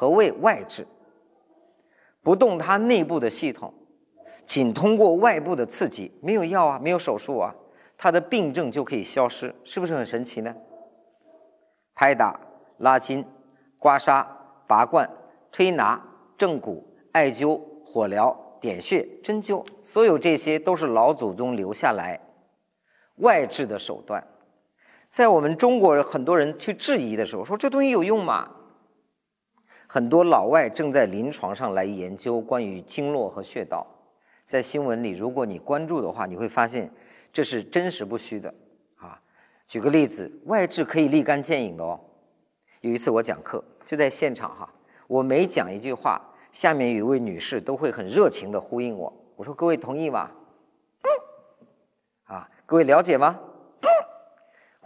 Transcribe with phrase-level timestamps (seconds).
[0.00, 0.86] 何谓外治？
[2.22, 3.74] 不动它内部的系统，
[4.46, 7.52] 仅通过外部的刺激，没有药啊，没有手术啊，
[7.96, 10.54] 它的病症就可以消失，是不是很神奇呢？
[11.96, 12.38] 拍打、
[12.76, 13.24] 拉筋、
[13.76, 14.24] 刮痧、
[14.68, 15.10] 拔罐、
[15.50, 16.00] 推拿、
[16.36, 22.20] 正骨、艾灸、火疗、点穴、针灸，所有这些都是老祖宗留下来
[23.16, 24.24] 外治的手段。
[25.08, 28.48] 在我们中国很多人去质疑的时候，说这东西有用吗？
[29.90, 33.86] 很多老外正在临床上来研究关于经络和穴道。
[34.44, 36.90] 在新闻里，如果你关注的话，你会发现
[37.32, 38.52] 这是真实不虚的
[38.96, 39.18] 啊。
[39.66, 41.98] 举个例子，外治可以立竿见影的哦。
[42.82, 44.70] 有一次我讲课，就在现场哈，
[45.06, 46.20] 我每讲一句话，
[46.52, 49.10] 下面有一位女士都会很热情的呼应我。
[49.36, 50.30] 我说：“各位同意吗？”
[52.28, 53.40] 啊，各位了解吗？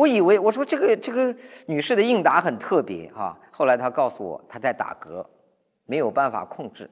[0.00, 1.34] 我以为我说这个这个
[1.66, 5.22] 女士的应答很特别哈，后来她告诉我她在打嗝，
[5.84, 6.88] 没有办法控制，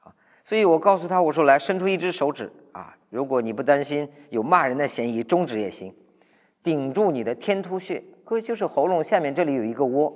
[0.00, 0.12] 啊，
[0.42, 5.94] 所以我告诉她我说来伸出一只手指啊，如果你不担心有骂人的嫌疑，中指也行，
[6.62, 10.14] 顶住你的天突穴，各位就是喉咙下面这里有一个窝，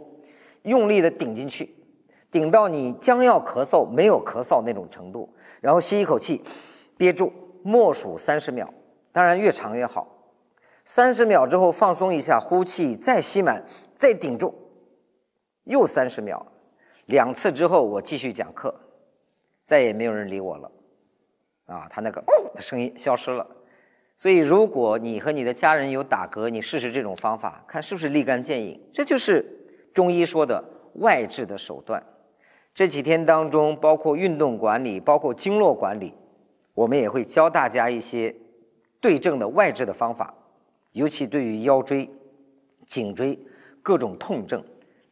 [0.64, 1.74] 用力的顶进去，
[2.30, 6.44] 顶到你将要咳嗽没有咳嗽那种程度，然后吸一口气，
[6.98, 8.68] 憋住，默数三十秒，
[9.12, 10.06] 当然越长越好。
[10.88, 13.62] 三十秒之后放松一下，呼气，再吸满，
[13.94, 14.54] 再顶住，
[15.64, 16.46] 又三十秒，
[17.04, 18.74] 两次之后我继续讲课，
[19.66, 20.72] 再也没有人理我了，
[21.66, 23.46] 啊，他那个哦的声音消失了。
[24.16, 28.80] 所以如果你和你的家人有打嗝，你试试这种方法，看是不是立竿见影。
[28.90, 29.44] 这就是
[29.92, 32.02] 中医说的外治的手段。
[32.72, 36.14] 这几天当中，包括运动管理，包括经络管理，
[36.72, 38.34] 我们也会教大家一些
[39.02, 40.34] 对症的外治的方法。
[40.92, 42.10] 尤其对于腰椎、
[42.86, 43.38] 颈椎
[43.82, 44.64] 各种痛症，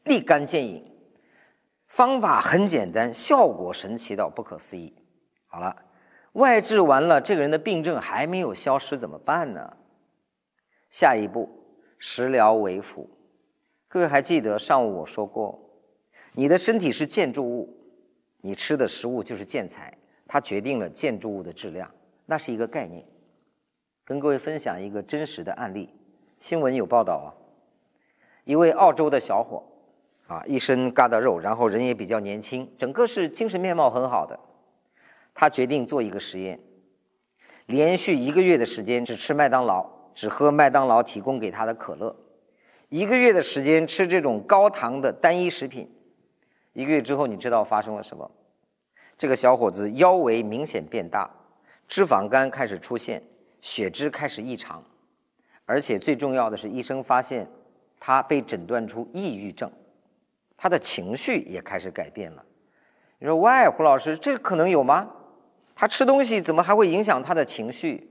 [0.05, 0.85] 立竿见影，
[1.87, 4.95] 方法很简单，效果神奇到不可思议。
[5.47, 5.77] 好了，
[6.33, 9.77] 外治完了，这个人的病症还没有消失，怎么办呢？
[10.91, 11.49] 下一步，
[11.99, 13.09] 食疗为辅。
[13.89, 15.59] 各位还记得上午我说过，
[16.33, 17.75] 你的身体是建筑物，
[18.41, 21.91] 你吃的食物就是建材，它决定了建筑物的质量，
[22.27, 23.07] 那是一个概念。
[24.07, 25.91] 跟各位分享一个真实的案例，
[26.39, 27.29] 新闻有报道啊。
[28.45, 29.65] 一位澳洲的小伙，
[30.29, 34.39] 啊，一身疙瘩肉，然后人也比较年轻，整个是精神面貌很好的。
[35.35, 36.61] 他决定做一个实验，
[37.67, 39.85] 连续一个月的时间只吃麦当劳，
[40.15, 42.15] 只喝麦当劳提供给他的可乐，
[42.89, 45.93] 一个月的时间吃这种高糖的单一食品。
[46.75, 48.31] 一个月之后，你知道发生了什么？
[49.19, 51.29] 这个小伙子腰围明显变大，
[51.89, 53.21] 脂肪肝开始出现。
[53.61, 54.83] 血脂开始异常，
[55.65, 57.49] 而且最重要的是，医生发现
[57.99, 59.71] 他被诊断出抑郁症，
[60.57, 62.45] 他的情绪也开始改变了。
[63.19, 65.11] 你说喂，胡老师，这可能有吗？
[65.75, 68.09] 他吃东西怎么还会影响他的情绪？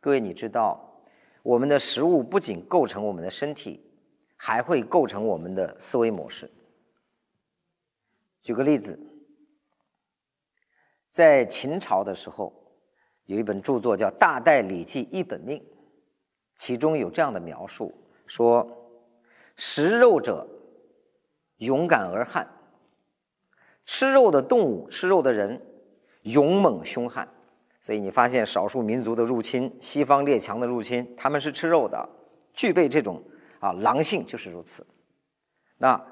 [0.00, 1.02] 各位，你知道，
[1.42, 3.80] 我们的食物不仅构成我们的身体，
[4.36, 6.50] 还会构成我们的思维模式。
[8.42, 8.98] 举个例子，
[11.08, 12.52] 在秦朝的时候。
[13.28, 15.58] 有一本著作叫《大代礼记一本命》，
[16.56, 17.92] 其中有这样的描述：
[18.26, 18.66] 说
[19.54, 20.48] 食肉者
[21.58, 22.48] 勇敢而悍，
[23.84, 25.60] 吃肉的动物、吃肉的人
[26.22, 27.28] 勇猛凶悍。
[27.82, 32.08] 所以你发现少数民族的入侵、西方列强的入侵，他们是吃肉的，
[32.54, 33.22] 具备这种
[33.60, 34.86] 啊狼性，就是如此。
[35.76, 36.02] 那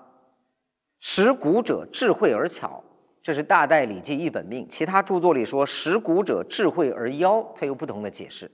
[1.01, 2.85] 食骨者智慧而巧。
[3.27, 8.49] 这是《大代礼记》一本命，其他著作里说“识古者智慧而妖”，它有不同的解释。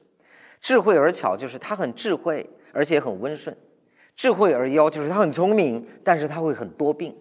[0.63, 3.55] 智慧而巧，就是他很智慧，而且很温顺；
[4.17, 7.15] 智慧而妖，就是他很聪明，但是他会很多病。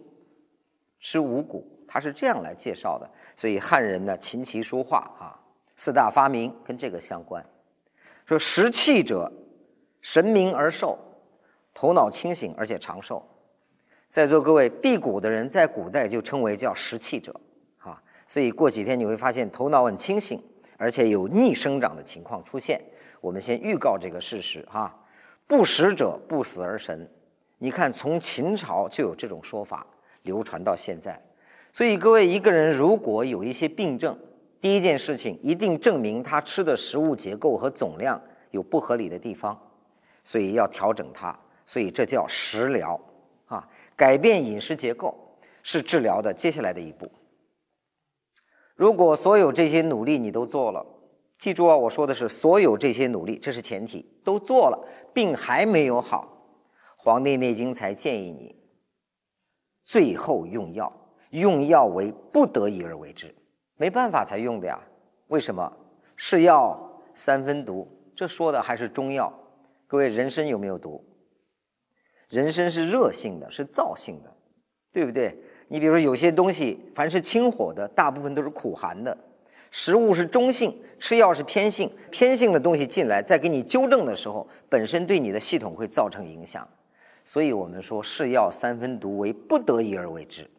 [1.02, 3.10] 吃五谷，他是这样来介绍的。
[3.36, 5.36] 所以汉人呢，琴棋书画啊，
[5.76, 7.46] 四大发明跟这个相关。
[8.26, 9.30] 说食气者，
[10.00, 10.98] 神明而寿，
[11.74, 13.22] 头脑清醒，而且长寿。
[14.12, 17.34] 在座各位辟谷的人，在古代就称为叫食气者，
[17.78, 17.98] 啊，
[18.28, 20.38] 所以过几天你会发现头脑很清醒，
[20.76, 22.82] 而且有逆生长的情况出现。
[23.22, 24.94] 我们先预告这个事实哈，
[25.48, 27.10] 不食者不死而神。
[27.58, 29.88] 你看，从秦朝就有这种说法
[30.24, 31.18] 流传到现在。
[31.72, 34.20] 所以各位，一个人如果有一些病症，
[34.60, 39.58] 第一件事情一定证明他吃的食物结构和总量有不合理的地方，
[40.22, 41.34] 所以要调整它。
[41.66, 43.00] 所以这叫食疗。
[44.02, 45.16] 改变饮食结构
[45.62, 47.08] 是治疗的接下来的一步。
[48.74, 50.84] 如果所有这些努力你都做了，
[51.38, 56.50] 记住啊，我说的是所有这些努力，这是前提，都做了，病还没有好，
[56.98, 58.56] 《黄帝内经》才建议你
[59.84, 60.92] 最后用药，
[61.30, 63.32] 用药为不得已而为之，
[63.76, 64.82] 没办法才用的呀。
[65.28, 65.72] 为什么？
[66.16, 66.76] 是药
[67.14, 69.32] 三分毒，这说的还是中药。
[69.86, 71.06] 各位，人参有没有毒？
[72.32, 74.34] 人参是热性的，是燥性的，
[74.94, 75.38] 对不对？
[75.68, 79.16] 你比如说有些东西，凡是清火的，大部分都是苦寒的。
[79.70, 86.68] 食物是中性，吃药是偏性，偏性的东西进来，在给你纠正的时候，本身对你的系统会造成影响。
[87.26, 90.50] 所以我们说，是药三分毒，为不得已而为之。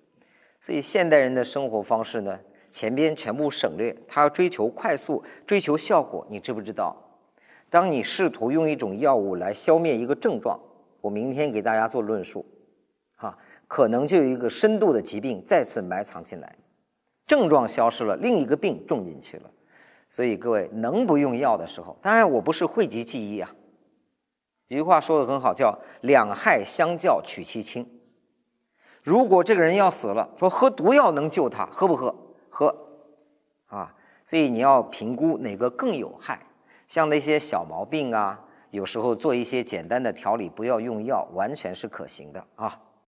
[0.61, 2.39] 所以现代人的生活方式呢，
[2.71, 6.27] 前边全部省略，他要追求快速，追求效果。
[6.29, 6.95] 你知不知道？
[7.69, 10.59] 当你试图用一种药物来消灭一个症状，
[11.03, 12.47] 我明天给大家做论述，
[13.17, 13.37] 啊，
[13.69, 16.57] 可能就有一个深度的疾病再次埋藏进来，
[17.27, 19.51] 症状消失了，另一个病种进去了。
[20.09, 23.51] 所以各位能不用药的时候，当然我不是讳疾忌医啊。
[24.69, 27.87] 有句话说的很好，叫两害相较取其轻。
[29.03, 32.15] 如果这个人要死了，说喝毒药能救他，喝不喝？
[32.49, 32.75] 喝，
[33.67, 33.93] 啊，
[34.25, 36.47] 所以你要评估哪个更有害。
[36.87, 38.39] 像那些小毛病啊，
[38.73, 42.81] 有时候做一些简单的调理，不要用药，完全是可行的啊。